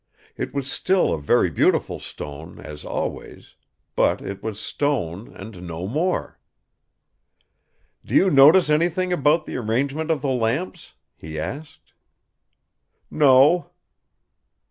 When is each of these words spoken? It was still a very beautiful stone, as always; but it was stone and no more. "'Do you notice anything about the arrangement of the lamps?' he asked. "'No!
It 0.35 0.51
was 0.51 0.67
still 0.71 1.13
a 1.13 1.21
very 1.21 1.51
beautiful 1.51 1.99
stone, 1.99 2.57
as 2.59 2.83
always; 2.83 3.53
but 3.95 4.19
it 4.19 4.41
was 4.41 4.59
stone 4.59 5.31
and 5.35 5.61
no 5.67 5.87
more. 5.87 6.39
"'Do 8.03 8.15
you 8.15 8.31
notice 8.31 8.71
anything 8.71 9.13
about 9.13 9.45
the 9.45 9.57
arrangement 9.57 10.09
of 10.09 10.23
the 10.23 10.29
lamps?' 10.29 10.95
he 11.15 11.37
asked. 11.39 11.93
"'No! 13.11 13.69